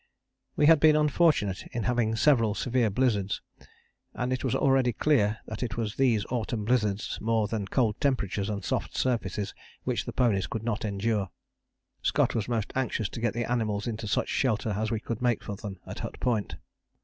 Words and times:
We 0.55 0.65
had 0.65 0.79
been 0.79 0.95
unfortunate 0.95 1.67
in 1.73 1.83
having 1.83 2.15
several 2.15 2.55
severe 2.55 2.89
blizzards, 2.89 3.39
and 4.15 4.33
it 4.33 4.43
was 4.43 4.55
already 4.55 4.93
clear 4.93 5.37
that 5.45 5.61
it 5.61 5.77
was 5.77 5.93
these 5.93 6.25
autumn 6.31 6.65
blizzards 6.65 7.19
more 7.21 7.47
than 7.47 7.67
cold 7.67 8.01
temperatures 8.01 8.49
and 8.49 8.65
soft 8.65 8.97
surfaces 8.97 9.53
which 9.83 10.05
the 10.05 10.11
ponies 10.11 10.47
could 10.47 10.63
not 10.63 10.85
endure. 10.85 11.29
Scott 12.01 12.33
was 12.33 12.47
most 12.49 12.73
anxious 12.75 13.09
to 13.09 13.21
get 13.21 13.35
the 13.35 13.45
animals 13.45 13.85
into 13.85 14.07
such 14.07 14.29
shelter 14.29 14.69
as 14.71 14.89
we 14.89 14.99
could 14.99 15.21
make 15.21 15.43
for 15.43 15.55
them 15.55 15.79
at 15.85 15.99
Hut 15.99 16.19
Point. 16.19 16.55